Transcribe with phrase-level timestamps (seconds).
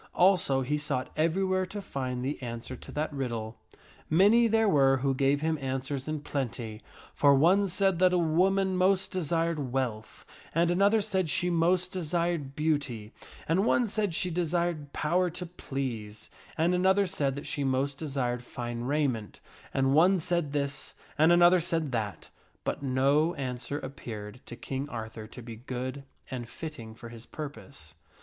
[0.15, 3.59] Also he sought everywhere to find the answer to that riddle.
[4.09, 6.81] Many there were who gave him answers in plenty,
[7.13, 10.25] for one said that a woman most desired wealth,
[10.55, 13.13] and another said she most desired beauty,
[13.47, 18.43] and one said she desired power to please, and another said that she most desired
[18.43, 19.39] fine raiment;
[19.71, 22.31] and one said this, and another said that;
[22.63, 27.93] but no answer appeared to King Arthur to be good and fitting for his purpose.